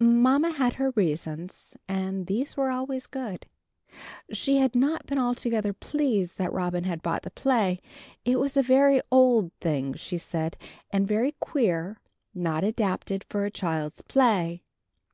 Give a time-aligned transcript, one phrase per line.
[0.00, 3.44] Mamma had her reasons, and these were always good.
[4.32, 7.80] She had not been altogether pleased that Robin had bought the play.
[8.24, 10.56] It was a very old thing, she said,
[10.90, 12.00] and very queer;
[12.32, 14.62] not adapted for a child's play.